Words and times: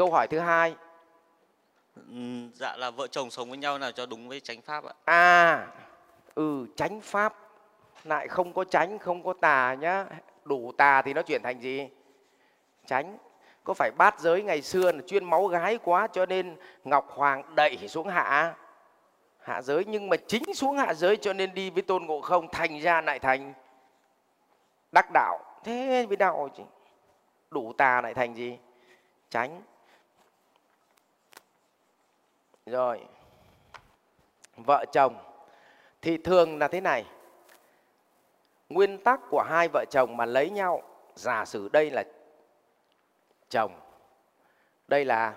câu 0.00 0.10
hỏi 0.10 0.26
thứ 0.28 0.38
hai. 0.38 0.74
Ừm, 1.94 2.50
Dạ 2.54 2.76
là 2.76 2.90
vợ 2.90 3.06
chồng 3.06 3.30
sống 3.30 3.48
với 3.48 3.58
nhau 3.58 3.78
nào 3.78 3.92
cho 3.92 4.06
đúng 4.06 4.28
với 4.28 4.40
chánh 4.40 4.60
pháp 4.60 4.84
ạ. 4.84 4.92
à 5.04 5.66
ừ 6.34 6.66
tránh 6.76 7.00
pháp. 7.00 7.34
Lại 8.04 8.28
không 8.28 8.52
có 8.52 8.64
tránh 8.64 8.98
không 8.98 9.22
có 9.22 9.34
tà 9.40 9.74
nhá. 9.74 10.06
Đủ 10.44 10.72
tà 10.72 11.02
thì 11.02 11.12
nó 11.14 11.22
chuyển 11.22 11.42
thành 11.42 11.60
gì? 11.60 11.88
Tránh 12.86 13.18
có 13.64 13.74
phải 13.74 13.90
bát 13.98 14.20
giới 14.20 14.42
ngày 14.42 14.62
xưa 14.62 14.92
là 14.92 15.00
chuyên 15.06 15.24
máu 15.24 15.46
gái 15.46 15.78
quá 15.84 16.06
cho 16.12 16.26
nên 16.26 16.56
ngọc 16.84 17.10
hoàng 17.10 17.54
đẩy 17.54 17.88
xuống 17.88 18.08
hạ? 18.08 18.54
Hạ 19.38 19.62
giới 19.62 19.84
nhưng 19.84 20.08
mà 20.08 20.16
chính 20.16 20.54
xuống 20.54 20.76
hạ 20.76 20.94
giới 20.94 21.16
cho 21.16 21.32
nên 21.32 21.54
đi 21.54 21.70
với 21.70 21.82
tôn 21.82 22.04
ngộ 22.04 22.20
không 22.20 22.48
thành 22.52 22.78
ra 22.78 23.00
lại 23.00 23.18
thành 23.18 23.52
đắc 24.92 25.10
đạo. 25.14 25.38
Thế 25.64 26.06
với 26.08 26.16
đạo 26.16 26.48
đủ 27.50 27.72
tà 27.78 28.00
lại 28.00 28.14
thành 28.14 28.34
gì? 28.34 28.58
Tránh 29.30 29.62
rồi. 32.70 33.00
Vợ 34.56 34.84
chồng. 34.92 35.16
Thì 36.02 36.18
thường 36.18 36.58
là 36.58 36.68
thế 36.68 36.80
này. 36.80 37.04
Nguyên 38.68 39.04
tắc 39.04 39.20
của 39.30 39.42
hai 39.48 39.68
vợ 39.72 39.84
chồng 39.90 40.16
mà 40.16 40.26
lấy 40.26 40.50
nhau, 40.50 40.82
giả 41.14 41.44
sử 41.44 41.68
đây 41.68 41.90
là 41.90 42.04
chồng, 43.48 43.80
đây 44.88 45.04
là 45.04 45.34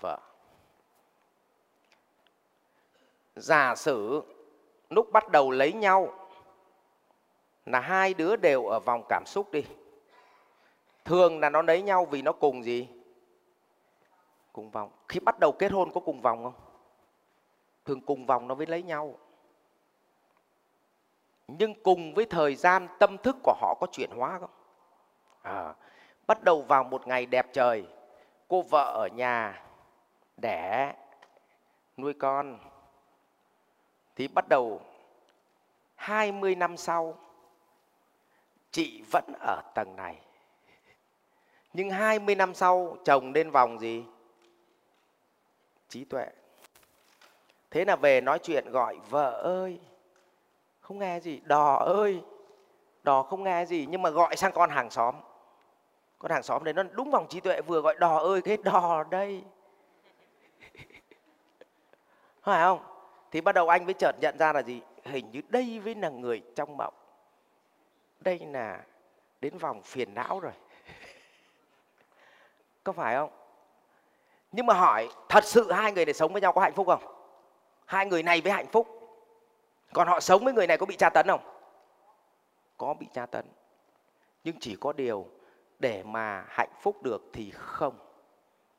vợ. 0.00 0.18
Giả 3.36 3.74
sử 3.74 4.22
lúc 4.90 5.12
bắt 5.12 5.28
đầu 5.28 5.50
lấy 5.50 5.72
nhau 5.72 6.28
là 7.66 7.80
hai 7.80 8.14
đứa 8.14 8.36
đều 8.36 8.66
ở 8.66 8.80
vòng 8.80 9.04
cảm 9.08 9.26
xúc 9.26 9.52
đi. 9.52 9.64
Thường 11.04 11.40
là 11.40 11.50
nó 11.50 11.62
lấy 11.62 11.82
nhau 11.82 12.04
vì 12.04 12.22
nó 12.22 12.32
cùng 12.32 12.64
gì? 12.64 12.88
Cùng 14.52 14.70
vòng. 14.70 14.90
Khi 15.08 15.20
bắt 15.20 15.38
đầu 15.38 15.52
kết 15.52 15.72
hôn 15.72 15.90
có 15.94 16.00
cùng 16.00 16.20
vòng 16.20 16.44
không? 16.44 16.54
Thường 17.84 18.00
cùng 18.00 18.26
vòng 18.26 18.48
nó 18.48 18.54
mới 18.54 18.66
lấy 18.66 18.82
nhau. 18.82 19.18
Nhưng 21.48 21.82
cùng 21.82 22.14
với 22.14 22.24
thời 22.24 22.54
gian 22.54 22.88
tâm 22.98 23.18
thức 23.18 23.36
của 23.42 23.54
họ 23.60 23.74
có 23.80 23.86
chuyển 23.92 24.10
hóa 24.10 24.38
không? 24.38 24.50
À, 25.42 25.74
bắt 26.26 26.42
đầu 26.42 26.62
vào 26.62 26.84
một 26.84 27.06
ngày 27.06 27.26
đẹp 27.26 27.46
trời 27.52 27.86
cô 28.48 28.62
vợ 28.62 28.92
ở 28.94 29.06
nhà 29.06 29.62
đẻ 30.36 30.94
nuôi 31.96 32.14
con. 32.14 32.58
Thì 34.16 34.28
bắt 34.28 34.48
đầu 34.48 34.80
20 35.94 36.54
năm 36.54 36.76
sau 36.76 37.16
chị 38.70 39.02
vẫn 39.10 39.24
ở 39.40 39.62
tầng 39.74 39.96
này. 39.96 40.20
Nhưng 41.72 41.90
20 41.90 42.34
năm 42.34 42.54
sau 42.54 42.96
chồng 43.04 43.32
lên 43.32 43.50
vòng 43.50 43.78
gì? 43.78 44.04
Trí 45.90 46.04
tuệ. 46.04 46.26
Thế 47.70 47.84
là 47.84 47.96
về 47.96 48.20
nói 48.20 48.38
chuyện 48.38 48.70
gọi, 48.70 48.98
vợ 49.10 49.40
ơi, 49.42 49.80
không 50.80 50.98
nghe 50.98 51.20
gì, 51.20 51.40
đò 51.44 51.76
ơi, 51.76 52.22
đò 53.02 53.22
không 53.22 53.42
nghe 53.42 53.66
gì. 53.66 53.86
Nhưng 53.90 54.02
mà 54.02 54.10
gọi 54.10 54.36
sang 54.36 54.52
con 54.52 54.70
hàng 54.70 54.90
xóm. 54.90 55.14
Con 56.18 56.32
hàng 56.32 56.42
xóm 56.42 56.64
đấy 56.64 56.74
nó 56.74 56.82
đúng 56.82 57.10
vòng 57.10 57.26
trí 57.28 57.40
tuệ, 57.40 57.60
vừa 57.60 57.80
gọi, 57.80 57.96
đò 57.98 58.18
ơi, 58.18 58.42
cái 58.42 58.56
đò 58.56 59.04
đây. 59.10 59.44
Phải 62.42 62.62
không? 62.62 62.80
Thì 63.30 63.40
bắt 63.40 63.52
đầu 63.52 63.68
anh 63.68 63.84
mới 63.84 63.94
chợt 63.94 64.12
nhận 64.20 64.38
ra 64.38 64.52
là 64.52 64.62
gì? 64.62 64.80
Hình 65.04 65.30
như 65.30 65.40
đây 65.48 65.78
với 65.78 65.94
là 65.94 66.08
người 66.08 66.42
trong 66.54 66.76
mộng 66.76 66.94
đây 68.20 68.38
là 68.38 68.84
đến 69.40 69.58
vòng 69.58 69.82
phiền 69.82 70.14
não 70.14 70.40
rồi. 70.40 70.52
Có 72.84 72.92
phải 72.92 73.14
không? 73.14 73.39
Nhưng 74.52 74.66
mà 74.66 74.74
hỏi, 74.74 75.08
thật 75.28 75.44
sự 75.44 75.72
hai 75.72 75.92
người 75.92 76.04
này 76.04 76.14
sống 76.14 76.32
với 76.32 76.42
nhau 76.42 76.52
có 76.52 76.60
hạnh 76.60 76.74
phúc 76.74 76.86
không? 76.86 77.02
Hai 77.86 78.06
người 78.06 78.22
này 78.22 78.40
với 78.40 78.52
hạnh 78.52 78.66
phúc. 78.72 78.88
Còn 79.92 80.08
họ 80.08 80.20
sống 80.20 80.44
với 80.44 80.52
người 80.52 80.66
này 80.66 80.78
có 80.78 80.86
bị 80.86 80.96
tra 80.96 81.10
tấn 81.10 81.26
không? 81.26 81.40
Có 82.78 82.94
bị 82.94 83.06
tra 83.14 83.26
tấn. 83.26 83.44
Nhưng 84.44 84.58
chỉ 84.60 84.76
có 84.80 84.92
điều, 84.92 85.26
để 85.78 86.02
mà 86.02 86.44
hạnh 86.48 86.72
phúc 86.80 87.02
được 87.02 87.22
thì 87.32 87.50
không. 87.50 87.98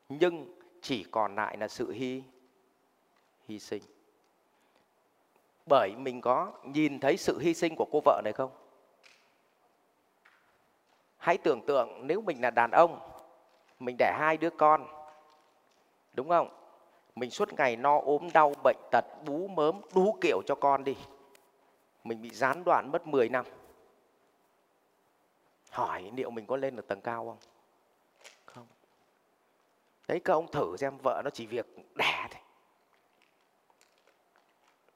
Nhưng 0.09 0.59
chỉ 0.81 1.05
còn 1.11 1.35
lại 1.35 1.57
là 1.57 1.67
sự 1.67 1.91
hy 1.91 2.23
hy 3.47 3.59
sinh. 3.59 3.83
Bởi 5.65 5.95
mình 5.97 6.21
có 6.21 6.51
nhìn 6.63 6.99
thấy 6.99 7.17
sự 7.17 7.39
hy 7.39 7.53
sinh 7.53 7.75
của 7.75 7.85
cô 7.91 8.01
vợ 8.05 8.21
này 8.23 8.33
không? 8.33 8.51
Hãy 11.17 11.37
tưởng 11.37 11.65
tượng 11.65 12.07
nếu 12.07 12.21
mình 12.21 12.41
là 12.41 12.49
đàn 12.49 12.71
ông, 12.71 12.99
mình 13.79 13.95
đẻ 13.99 14.17
hai 14.19 14.37
đứa 14.37 14.49
con 14.49 15.00
đúng 16.13 16.29
không? 16.29 16.49
Mình 17.16 17.31
suốt 17.31 17.53
ngày 17.53 17.75
no 17.75 17.99
ốm 17.99 18.29
đau 18.33 18.53
bệnh 18.63 18.77
tật, 18.91 19.05
bú 19.25 19.47
mớm, 19.47 19.81
đủ 19.95 20.17
kiểu 20.22 20.41
cho 20.45 20.55
con 20.55 20.83
đi. 20.83 20.97
Mình 22.03 22.22
bị 22.22 22.29
gián 22.29 22.63
đoạn 22.63 22.91
mất 22.91 23.07
10 23.07 23.29
năm. 23.29 23.45
Hỏi 25.69 26.11
liệu 26.16 26.29
mình 26.29 26.45
có 26.45 26.57
lên 26.57 26.75
được 26.75 26.88
tầng 26.88 27.01
cao 27.01 27.25
không? 27.25 27.38
Không. 28.45 28.67
Đấy 30.07 30.19
các 30.19 30.33
ông 30.33 30.51
thử 30.51 30.77
xem 30.77 30.97
vợ 30.97 31.22
nó 31.23 31.29
chỉ 31.29 31.45
việc 31.45 31.66
đẻ 31.95 32.28
thôi. 32.31 32.41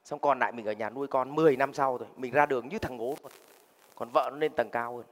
Xong 0.04 0.18
còn 0.18 0.38
lại 0.38 0.52
mình 0.52 0.66
ở 0.66 0.72
nhà 0.72 0.90
nuôi 0.90 1.06
con 1.06 1.34
10 1.34 1.56
năm 1.56 1.74
sau 1.74 1.96
rồi, 1.96 2.08
mình 2.16 2.32
ra 2.32 2.46
đường 2.46 2.68
như 2.68 2.78
thằng 2.78 2.96
ngố 2.96 3.14
luôn. 3.22 3.32
Còn 3.94 4.10
vợ 4.10 4.28
nó 4.32 4.36
lên 4.38 4.52
tầng 4.52 4.70
cao 4.70 4.96
hơn. 4.96 5.06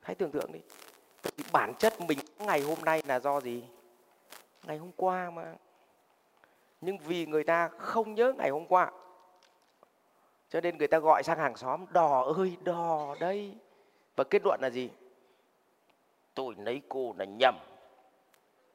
Hãy 0.00 0.14
tưởng 0.14 0.30
tượng 0.30 0.52
đi. 0.52 0.60
Bản 1.52 1.74
chất 1.78 2.00
mình 2.00 2.18
ngày 2.38 2.60
hôm 2.60 2.78
nay 2.82 3.02
là 3.06 3.20
do 3.20 3.40
gì? 3.40 3.64
Ngày 4.62 4.78
hôm 4.78 4.90
qua 4.96 5.30
mà. 5.30 5.54
Nhưng 6.80 6.98
vì 6.98 7.26
người 7.26 7.44
ta 7.44 7.68
không 7.68 8.14
nhớ 8.14 8.32
ngày 8.38 8.50
hôm 8.50 8.66
qua, 8.66 8.90
cho 10.48 10.60
nên 10.60 10.78
người 10.78 10.88
ta 10.88 10.98
gọi 10.98 11.22
sang 11.22 11.38
hàng 11.38 11.56
xóm, 11.56 11.84
đò 11.90 12.22
ơi, 12.36 12.56
đò 12.62 13.16
đây. 13.20 13.54
Và 14.16 14.24
kết 14.24 14.42
luận 14.44 14.60
là 14.62 14.70
gì? 14.70 14.90
Tôi 16.34 16.54
lấy 16.58 16.82
cô 16.88 17.14
là 17.18 17.24
nhầm. 17.24 17.54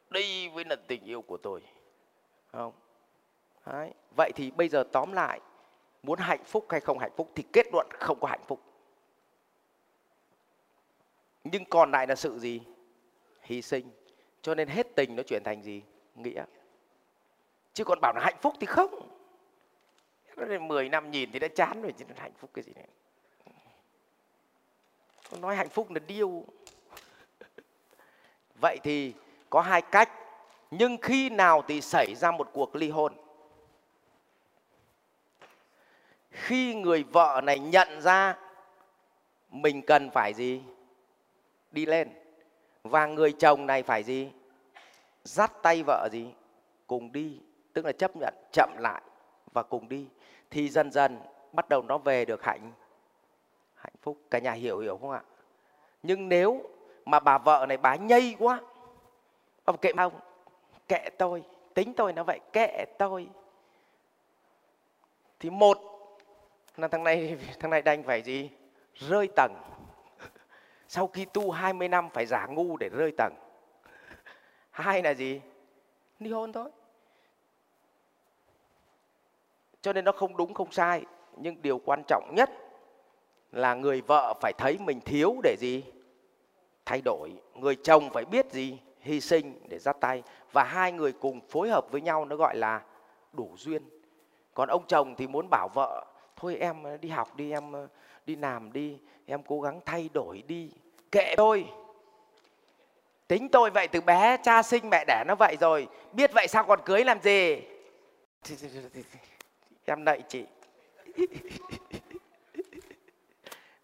Đây 0.10 0.50
với 0.50 0.66
là 0.66 0.76
tình 0.88 1.04
yêu 1.04 1.22
của 1.22 1.38
tôi. 1.38 1.62
Không. 2.52 2.74
Đấy. 3.66 3.94
vậy 4.16 4.32
thì 4.36 4.52
bây 4.52 4.70
giờ 4.70 4.84
tóm 4.92 5.14
lại, 5.14 5.40
muốn 6.04 6.20
hạnh 6.20 6.44
phúc 6.44 6.66
hay 6.70 6.80
không 6.80 7.00
hạnh 7.00 7.12
phúc 7.18 7.32
thì 7.36 7.44
kết 7.54 7.66
luận 7.74 7.88
không 8.00 8.20
có 8.20 8.28
hạnh 8.28 8.44
phúc. 8.48 8.62
Nhưng 11.44 11.66
còn 11.66 11.92
lại 11.92 12.08
là 12.08 12.16
sự 12.16 12.40
gì? 12.40 12.62
Hy 13.42 13.62
sinh 13.62 13.90
cho 14.42 14.56
nên 14.56 14.68
hết 14.68 14.88
tình 14.96 15.16
nó 15.16 15.24
chuyển 15.24 15.44
thành 15.44 15.62
gì? 15.62 15.82
Nghĩa. 16.16 16.44
Chứ 17.74 17.84
còn 17.84 18.00
bảo 18.02 18.14
là 18.16 18.22
hạnh 18.24 18.38
phúc 18.42 18.54
thì 18.60 18.68
không. 18.68 19.10
Nó 20.36 20.60
10 20.60 20.90
năm 20.90 21.12
nhìn 21.12 21.32
thì 21.32 21.40
đã 21.40 21.48
chán 21.48 21.82
rồi, 21.82 21.94
chứ 21.98 22.06
hạnh 22.18 22.34
phúc 22.40 22.50
cái 22.54 22.64
gì 22.64 22.74
này 22.76 22.88
nói 25.32 25.56
hạnh 25.56 25.70
phúc 25.70 25.92
là 25.92 26.00
điêu. 26.08 26.46
Vậy 28.62 28.78
thì 28.84 29.14
có 29.50 29.62
hai 29.62 29.82
cách. 29.82 30.10
Nhưng 30.72 30.98
khi 30.98 31.30
nào 31.30 31.64
thì 31.68 31.82
xảy 31.82 32.16
ra 32.16 32.32
một 32.32 32.50
cuộc 32.54 32.76
ly 32.76 32.90
hôn? 32.90 33.14
Khi 36.32 36.76
người 36.76 37.04
vợ 37.04 37.42
này 37.44 37.60
nhận 37.60 38.02
ra 38.02 38.38
mình 39.50 39.82
cần 39.82 40.10
phải 40.12 40.34
gì? 40.34 40.62
Đi 41.72 41.86
lên 41.86 42.10
và 42.90 43.06
người 43.06 43.32
chồng 43.32 43.66
này 43.66 43.84
phải 43.84 44.04
gì? 44.04 44.32
Dắt 45.24 45.52
tay 45.62 45.84
vợ 45.84 46.08
gì? 46.12 46.34
Cùng 46.88 47.12
đi 47.12 47.40
tức 47.74 47.86
là 47.86 47.92
chấp 47.92 48.16
nhận 48.16 48.34
chậm 48.52 48.70
lại 48.78 49.02
và 49.54 49.64
cùng 49.64 49.90
đi. 49.90 50.08
Thì 50.50 50.70
dần 50.70 50.92
dần 50.92 51.20
bắt 51.52 51.70
đầu 51.70 51.82
nó 51.82 51.98
về 51.98 52.26
được 52.26 52.44
hạnh 52.44 52.72
hạnh 53.76 53.94
phúc. 54.02 54.18
Cả 54.32 54.40
nhà 54.40 54.52
hiểu 54.52 54.80
hiểu 54.80 54.98
không 55.02 55.12
ạ? 55.12 55.22
Nhưng 56.04 56.30
nếu 56.30 56.62
mà 57.06 57.20
bà 57.20 57.38
vợ 57.38 57.66
này 57.70 57.78
bà 57.78 57.96
nhây 57.96 58.36
quá 58.40 58.62
ông 59.66 59.78
kệ 59.78 59.92
ông, 59.98 60.14
kệ 60.88 61.10
tôi 61.18 61.44
tính 61.74 61.94
tôi 61.94 62.14
nó 62.14 62.24
vậy 62.24 62.40
kệ 62.54 62.86
tôi. 62.98 63.28
Thì 65.40 65.50
một 65.50 65.78
là 66.78 66.88
thằng 66.88 67.04
này 67.04 67.38
thằng 67.60 67.72
này 67.72 67.82
đành 67.82 68.04
phải 68.04 68.22
gì? 68.22 68.50
Rơi 68.96 69.28
tầng 69.36 69.54
sau 70.88 71.08
khi 71.08 71.26
tu 71.26 71.52
20 71.52 71.88
năm 71.88 72.10
phải 72.10 72.26
giả 72.26 72.46
ngu 72.46 72.78
để 72.78 72.90
rơi 72.90 73.12
tầng. 73.18 73.34
Hai 74.72 75.04
là 75.04 75.14
gì? 75.14 75.42
Ly 76.20 76.32
hôn 76.32 76.54
thôi. 76.54 76.70
Cho 79.82 79.94
nên 79.94 80.06
nó 80.06 80.12
không 80.12 80.38
đúng, 80.38 80.54
không 80.54 80.72
sai. 80.72 81.06
Nhưng 81.38 81.62
điều 81.62 81.80
quan 81.86 82.04
trọng 82.08 82.36
nhất 82.36 82.50
là 83.52 83.74
người 83.74 84.02
vợ 84.02 84.34
phải 84.42 84.54
thấy 84.58 84.78
mình 84.80 85.02
thiếu 85.02 85.36
để 85.44 85.56
gì? 85.60 85.84
Thay 86.86 87.02
đổi. 87.06 87.32
Người 87.54 87.76
chồng 87.76 88.10
phải 88.10 88.26
biết 88.26 88.52
gì? 88.52 88.80
Hy 89.00 89.22
sinh 89.22 89.60
để 89.70 89.80
ra 89.80 89.94
tay. 89.94 90.24
Và 90.52 90.64
hai 90.64 90.92
người 90.92 91.12
cùng 91.12 91.42
phối 91.50 91.70
hợp 91.70 91.92
với 91.92 92.02
nhau 92.02 92.26
nó 92.26 92.36
gọi 92.36 92.56
là 92.56 92.82
đủ 93.34 93.50
duyên. 93.58 93.84
Còn 94.54 94.70
ông 94.70 94.84
chồng 94.88 95.16
thì 95.16 95.28
muốn 95.28 95.48
bảo 95.50 95.70
vợ 95.74 96.06
thôi 96.38 96.58
em 96.60 96.84
ờ, 96.84 96.98
đi 96.98 97.10
học 97.10 97.36
đi, 97.36 97.52
em 97.52 97.72
ờ, 97.72 97.88
đi 98.26 98.36
làm 98.36 98.74
đi, 98.74 98.98
em 99.26 99.44
cố 99.44 99.62
gắng 99.62 99.80
thay 99.86 100.10
đổi 100.14 100.44
đi. 100.48 100.72
Kệ 101.12 101.34
tôi. 101.38 101.68
Tính 103.28 103.50
tôi 103.50 103.70
vậy 103.70 103.88
từ 103.88 104.02
bé, 104.02 104.38
cha 104.44 104.64
sinh 104.64 104.90
mẹ 104.90 105.06
đẻ 105.08 105.24
nó 105.28 105.36
vậy 105.36 105.58
rồi. 105.60 105.88
Biết 106.14 106.32
vậy 106.34 106.48
sao 106.48 106.64
còn 106.64 106.80
cưới 106.86 107.04
làm 107.04 107.22
gì? 107.22 107.62
Em 109.86 110.04
nậy 110.06 110.22
chị. 110.30 110.46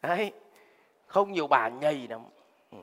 Đấy, 0.01 0.31
không 1.07 1.31
nhiều 1.31 1.47
bà 1.47 1.69
nhầy 1.69 2.07
lắm. 2.09 2.21
Ừ. 2.71 2.77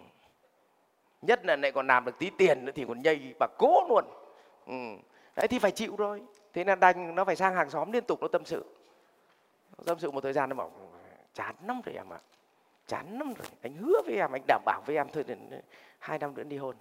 nhất 1.23 1.47
là 1.47 1.57
lại 1.57 1.73
còn 1.73 1.87
làm 1.87 2.05
được 2.05 2.19
tí 2.19 2.31
tiền 2.39 2.65
nữa 2.65 2.73
thì 2.75 2.85
còn 2.89 3.03
nhây 3.03 3.35
bà 3.39 3.47
cố 3.59 3.87
luôn. 3.89 4.05
Ừ. 4.67 4.75
đấy, 5.37 5.49
thì 5.49 5.59
phải 5.59 5.71
chịu 5.71 5.95
thôi. 5.99 6.23
Thế 6.53 6.65
nên 6.65 6.81
đành 6.81 7.15
nó 7.15 7.25
phải 7.25 7.37
sang 7.37 7.55
hàng 7.55 7.71
xóm 7.71 7.93
liên 7.93 8.05
tục 8.05 8.23
nó 8.23 8.29
tâm 8.29 8.45
sự 8.45 8.65
dâm 9.77 9.87
tâm 9.87 9.99
sự 9.99 10.11
một 10.11 10.21
thời 10.21 10.33
gian, 10.33 10.49
nó 10.49 10.57
bảo, 10.57 10.71
chán 11.35 11.55
lắm 11.67 11.81
rồi 11.85 11.95
em 11.95 12.13
ạ. 12.13 12.21
Chán 12.87 13.19
lắm 13.19 13.35
rồi. 13.35 13.47
Anh 13.63 13.75
hứa 13.75 14.03
với 14.07 14.17
em, 14.17 14.33
anh 14.33 14.43
đảm 14.47 14.63
bảo 14.65 14.83
với 14.87 14.97
em 14.97 15.09
thôi, 15.13 15.25
đến 15.27 15.51
hai 15.99 16.19
năm 16.19 16.35
nữa 16.35 16.43
đi 16.43 16.57
hôn. 16.57 16.77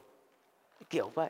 Kiểu 0.90 1.10
vậy. 1.14 1.30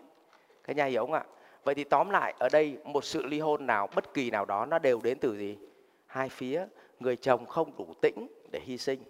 Cái 0.63 0.75
nhà 0.75 0.85
hiểu 0.85 1.01
không 1.01 1.13
ạ? 1.13 1.23
Vậy 1.63 1.75
thì 1.75 1.83
tóm 1.83 2.09
lại, 2.09 2.33
ở 2.39 2.49
đây 2.49 2.77
một 2.83 3.03
sự 3.03 3.25
ly 3.25 3.39
hôn 3.39 3.65
nào, 3.65 3.87
bất 3.95 4.13
kỳ 4.13 4.31
nào 4.31 4.45
đó, 4.45 4.65
nó 4.65 4.79
đều 4.79 4.99
đến 5.03 5.17
từ 5.21 5.37
gì? 5.37 5.57
Hai 6.05 6.29
phía, 6.29 6.65
người 6.99 7.15
chồng 7.15 7.45
không 7.45 7.77
đủ 7.77 7.93
tĩnh 8.01 8.27
để 8.51 8.59
hy 8.63 8.77
sinh, 8.77 9.03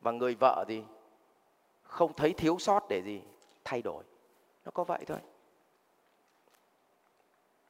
và 0.00 0.12
người 0.12 0.34
vợ 0.40 0.64
thì 0.68 0.82
không 1.82 2.12
thấy 2.12 2.32
thiếu 2.32 2.56
sót 2.58 2.88
để 2.88 3.02
gì? 3.02 3.22
Thay 3.64 3.82
đổi. 3.82 4.04
Nó 4.64 4.70
có 4.74 4.84
vậy 4.84 5.04
thôi 5.06 5.18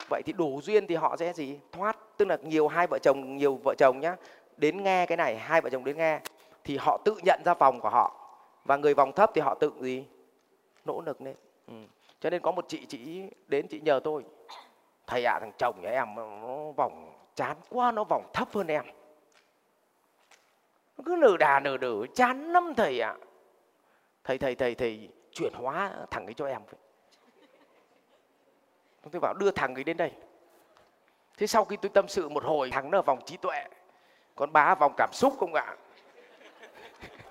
vậy 0.08 0.22
thì 0.26 0.32
đủ 0.32 0.60
duyên 0.62 0.86
thì 0.86 0.94
họ 0.94 1.16
sẽ 1.16 1.32
gì? 1.32 1.58
Thoát 1.72 1.98
tức 2.16 2.28
là 2.28 2.36
nhiều 2.42 2.68
hai 2.68 2.86
vợ 2.86 2.98
chồng 3.02 3.36
nhiều 3.36 3.60
vợ 3.64 3.74
chồng 3.78 4.00
nhá 4.00 4.16
đến 4.56 4.82
nghe 4.82 5.06
cái 5.06 5.16
này 5.16 5.38
hai 5.38 5.60
vợ 5.60 5.70
chồng 5.70 5.84
đến 5.84 5.96
nghe 5.96 6.20
thì 6.64 6.76
họ 6.76 6.98
tự 7.04 7.16
nhận 7.22 7.40
ra 7.44 7.54
vòng 7.54 7.80
của 7.80 7.88
họ. 7.88 8.18
Và 8.64 8.76
người 8.76 8.94
vòng 8.94 9.12
thấp 9.12 9.30
thì 9.34 9.40
họ 9.40 9.54
tự 9.54 9.72
gì? 9.80 10.04
Nỗ 10.84 11.00
lực 11.00 11.20
lên. 11.20 11.34
Ừ. 11.66 11.74
cho 12.20 12.30
nên 12.30 12.42
có 12.42 12.52
một 12.52 12.64
chị 12.68 12.86
chị 12.86 13.22
đến 13.48 13.66
chị 13.68 13.80
nhờ 13.80 14.00
tôi. 14.04 14.24
Thầy 15.06 15.24
ạ 15.24 15.32
à, 15.32 15.40
thằng 15.40 15.52
chồng 15.58 15.82
nhà 15.82 15.90
em 15.90 16.14
nó 16.14 16.70
vòng 16.76 17.12
chán 17.34 17.56
quá 17.70 17.92
nó 17.92 18.04
vòng 18.04 18.30
thấp 18.32 18.48
hơn 18.52 18.66
em. 18.66 18.84
Nó 20.98 21.04
cứ 21.06 21.16
nở 21.18 21.36
đà 21.38 21.60
nở 21.60 21.76
đử 21.76 22.06
chán 22.14 22.52
lắm 22.52 22.74
thầy 22.76 23.00
ạ. 23.00 23.08
À. 23.08 23.24
thầy 24.24 24.38
thầy 24.38 24.54
thầy 24.54 24.74
thầy 24.74 25.08
chuyển 25.32 25.52
hóa 25.54 25.92
thằng 26.10 26.26
ấy 26.26 26.34
cho 26.34 26.46
em 26.46 26.62
tôi 29.10 29.20
bảo 29.20 29.34
đưa 29.34 29.50
thằng 29.50 29.74
ấy 29.74 29.84
đến 29.84 29.96
đây. 29.96 30.10
Thế 31.36 31.46
sau 31.46 31.64
khi 31.64 31.76
tôi 31.76 31.90
tâm 31.94 32.08
sự 32.08 32.28
một 32.28 32.44
hồi 32.44 32.70
thằng 32.70 32.90
nó 32.90 32.98
ở 32.98 33.02
vòng 33.02 33.20
trí 33.26 33.36
tuệ. 33.36 33.64
Còn 34.34 34.52
bà 34.52 34.74
vòng 34.74 34.94
cảm 34.96 35.10
xúc 35.12 35.34
không 35.38 35.54
ạ? 35.54 35.76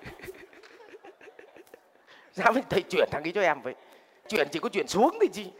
Sao 2.32 2.52
thầy 2.70 2.82
chuyển 2.82 3.08
thằng 3.12 3.22
ấy 3.22 3.32
cho 3.32 3.40
em 3.40 3.62
vậy? 3.62 3.74
Chuyển 4.28 4.48
chỉ 4.52 4.58
có 4.58 4.68
chuyển 4.68 4.88
xuống 4.88 5.18
thì 5.20 5.28
chi? 5.32 5.52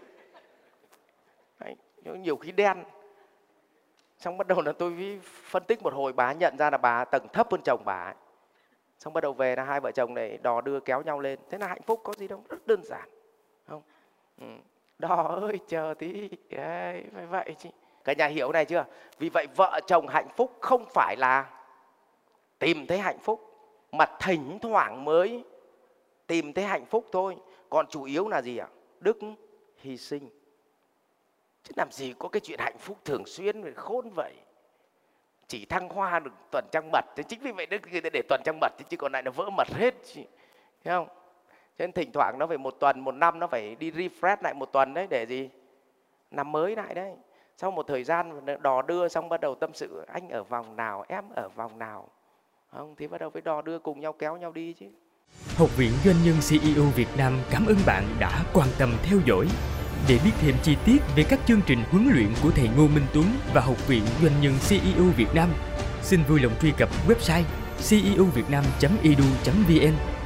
Đấy, 1.59 1.77
nhiều 2.05 2.37
khi 2.37 2.53
đen. 2.53 2.85
Xong 4.19 4.39
bắt 4.39 4.47
đầu 4.47 4.61
là 4.61 4.73
tôi 4.73 5.21
phân 5.23 5.65
tích 5.65 5.83
một 5.83 5.95
hồi 5.95 6.13
bà 6.13 6.33
nhận 6.33 6.57
ra 6.59 6.71
là 6.71 6.79
bà 6.79 7.05
tầng 7.05 7.29
thấp 7.33 7.51
hơn 7.51 7.61
chồng 7.65 7.83
bà 7.85 8.05
ấy. 8.05 8.15
xong 8.99 9.13
bắt 9.13 9.21
đầu 9.21 9.33
về 9.33 9.57
là 9.57 9.65
hai 9.65 9.81
vợ 9.81 9.93
chồng 9.93 10.15
này 10.15 10.39
đò 10.43 10.61
đưa 10.61 10.81
kéo 10.81 11.03
nhau 11.03 11.21
lên. 11.21 11.39
Thế 11.51 11.59
là 11.59 11.67
hạnh 11.67 11.83
phúc 11.83 12.01
có 12.05 12.13
gì 12.13 12.29
đâu 12.29 12.45
rất 12.49 12.67
đơn 12.67 12.85
giản. 12.85 13.09
Không? 13.69 13.83
Ừ 14.41 14.47
đò 15.03 15.39
ơi 15.43 15.59
chờ 15.69 15.95
tí. 15.99 16.29
Đấy, 16.51 17.05
phải 17.15 17.27
vậy 17.27 17.55
chứ 17.59 17.69
cả 18.05 18.13
nhà 18.13 18.27
hiểu 18.27 18.53
này 18.53 18.65
chưa? 18.65 18.85
Vì 19.19 19.29
vậy 19.29 19.47
vợ 19.57 19.81
chồng 19.87 20.07
hạnh 20.09 20.29
phúc 20.37 20.59
không 20.61 20.87
phải 20.95 21.17
là 21.17 21.51
tìm 22.59 22.87
thấy 22.87 22.99
hạnh 22.99 23.19
phúc 23.19 23.41
mà 23.93 24.07
thỉnh 24.21 24.59
thoảng 24.63 25.05
mới 25.05 25.45
tìm 26.27 26.53
thấy 26.53 26.65
hạnh 26.65 26.85
phúc 26.87 27.07
thôi. 27.13 27.37
Còn 27.71 27.87
chủ 27.87 28.03
yếu 28.03 28.29
là 28.29 28.43
gì 28.43 28.59
ạ? 28.59 28.69
Đức 29.01 29.19
hy 29.77 29.97
sinh. 29.97 30.29
Chứ 31.65 31.73
làm 31.77 31.93
gì 31.93 32.15
có 32.19 32.29
cái 32.29 32.41
chuyện 32.41 32.59
hạnh 32.59 32.79
phúc 32.79 32.99
thường 33.05 33.27
xuyên 33.27 33.75
khôn 33.75 34.11
vậy? 34.11 34.35
Chỉ 35.49 35.65
thăng 35.65 35.89
hoa 35.89 36.19
được 36.19 36.33
tuần 36.51 36.65
trăng 36.73 36.91
mật 36.93 37.05
thế 37.17 37.23
chính 37.23 37.41
vì 37.41 37.53
vậy 37.53 37.67
đức 37.67 37.83
để 38.13 38.23
tuần 38.29 38.41
trăng 38.45 38.59
mật 38.61 38.73
chứ 38.89 38.97
còn 38.97 39.13
lại 39.13 39.23
nó 39.23 39.31
vỡ 39.31 39.51
mật 39.57 39.69
hết 39.75 39.95
thấy 40.15 40.27
không? 40.85 41.09
Cho 41.79 41.87
nên 41.87 41.93
thỉnh 41.93 42.11
thoảng 42.13 42.39
nó 42.39 42.47
phải 42.47 42.59
một 42.59 42.75
tuần 42.81 43.01
một 43.01 43.13
năm 43.13 43.39
nó 43.39 43.47
phải 43.47 43.75
đi 43.75 43.91
refresh 43.91 44.37
lại 44.41 44.55
một 44.55 44.73
tuần 44.73 44.95
đấy 44.95 45.07
để 45.11 45.27
gì? 45.29 45.51
Năm 46.31 46.53
mới 46.53 46.77
lại 46.77 46.95
đấy. 46.95 47.13
Sau 47.57 47.71
một 47.71 47.87
thời 47.89 48.05
gian 48.05 48.47
đò 48.63 48.83
đưa 48.83 49.09
xong 49.09 49.29
bắt 49.29 49.41
đầu 49.41 49.55
tâm 49.55 49.71
sự 49.75 50.05
anh 50.07 50.29
ở 50.29 50.43
vòng 50.43 50.77
nào 50.77 51.05
em 51.09 51.25
ở 51.35 51.49
vòng 51.49 51.79
nào? 51.79 52.09
Không 52.71 52.95
thì 52.99 53.07
bắt 53.07 53.21
đầu 53.21 53.31
phải 53.31 53.43
đò 53.43 53.63
đưa 53.63 53.79
cùng 53.79 54.01
nhau 54.01 54.13
kéo 54.13 54.37
nhau 54.37 54.53
đi 54.53 54.73
chứ. 54.73 54.87
Học 55.57 55.69
viện 55.77 55.93
Doanh 56.05 56.17
nhân 56.25 56.35
CEO 56.51 56.85
Việt 56.97 57.09
Nam 57.19 57.39
cảm 57.51 57.67
ơn 57.67 57.77
bạn 57.87 58.05
đã 58.21 58.43
quan 58.55 58.69
tâm 58.79 58.91
theo 59.03 59.19
dõi. 59.27 59.47
Để 60.09 60.19
biết 60.25 60.31
thêm 60.41 60.55
chi 60.63 60.77
tiết 60.87 60.99
về 61.17 61.25
các 61.29 61.39
chương 61.47 61.61
trình 61.67 61.79
huấn 61.91 62.09
luyện 62.15 62.29
của 62.43 62.51
thầy 62.51 62.69
Ngô 62.77 62.87
Minh 62.95 63.07
Tuấn 63.15 63.25
và 63.55 63.61
Học 63.61 63.89
viện 63.89 64.03
Doanh 64.23 64.41
nhân 64.41 64.53
CEO 64.69 65.05
Việt 65.17 65.35
Nam, 65.35 65.49
xin 66.03 66.21
vui 66.29 66.41
lòng 66.41 66.53
truy 66.61 66.73
cập 66.79 66.89
website 67.09 67.45
ceovietnam.edu.vn 67.89 70.22